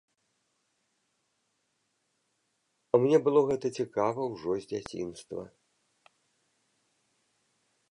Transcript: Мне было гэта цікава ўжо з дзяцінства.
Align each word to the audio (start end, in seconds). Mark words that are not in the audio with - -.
Мне 3.03 3.17
было 3.29 3.39
гэта 3.51 3.67
цікава 3.83 4.21
ўжо 4.33 4.51
з 4.63 4.69
дзяцінства. 4.73 5.41